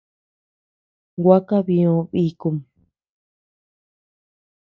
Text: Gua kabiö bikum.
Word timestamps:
Gua 1.25 1.37
kabiö 1.51 1.91
bikum. 2.15 2.57